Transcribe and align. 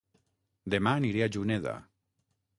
Dema 0.73 0.95
aniré 1.01 1.23
a 1.27 1.29
Juneda 1.37 1.77